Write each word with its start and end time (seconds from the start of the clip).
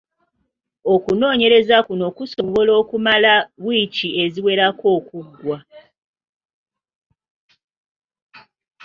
Okunoonyereza 0.93 1.77
kuno 1.87 2.07
kusobola 2.17 2.71
okumala 2.81 3.33
wiiki 3.65 4.07
eziwerako 4.23 4.85
okuggwa. 4.97 5.57